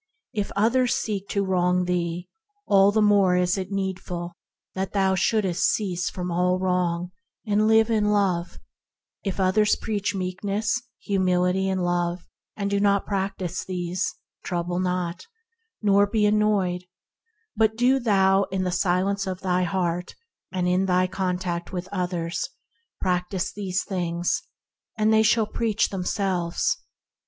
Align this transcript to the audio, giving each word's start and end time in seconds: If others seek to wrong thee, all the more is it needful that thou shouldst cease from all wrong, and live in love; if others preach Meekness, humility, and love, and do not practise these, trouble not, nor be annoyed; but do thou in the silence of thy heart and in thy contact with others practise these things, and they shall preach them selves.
If 0.33 0.51
others 0.55 0.95
seek 0.95 1.27
to 1.29 1.45
wrong 1.45 1.85
thee, 1.85 2.27
all 2.65 2.91
the 2.91 3.03
more 3.03 3.35
is 3.35 3.55
it 3.55 3.69
needful 3.71 4.33
that 4.73 4.93
thou 4.93 5.13
shouldst 5.13 5.63
cease 5.75 6.09
from 6.09 6.31
all 6.31 6.57
wrong, 6.57 7.11
and 7.45 7.67
live 7.67 7.91
in 7.91 8.05
love; 8.05 8.57
if 9.23 9.39
others 9.39 9.75
preach 9.75 10.15
Meekness, 10.15 10.81
humility, 11.01 11.69
and 11.69 11.83
love, 11.83 12.27
and 12.57 12.67
do 12.71 12.79
not 12.79 13.05
practise 13.05 13.63
these, 13.63 14.15
trouble 14.43 14.79
not, 14.79 15.27
nor 15.83 16.07
be 16.07 16.25
annoyed; 16.25 16.85
but 17.55 17.75
do 17.75 17.99
thou 17.99 18.45
in 18.45 18.63
the 18.63 18.71
silence 18.71 19.27
of 19.27 19.41
thy 19.41 19.61
heart 19.61 20.15
and 20.51 20.67
in 20.67 20.87
thy 20.87 21.05
contact 21.05 21.71
with 21.71 21.87
others 21.91 22.49
practise 22.99 23.53
these 23.53 23.83
things, 23.83 24.41
and 24.97 25.13
they 25.13 25.21
shall 25.21 25.45
preach 25.45 25.89
them 25.89 26.03
selves. 26.05 26.75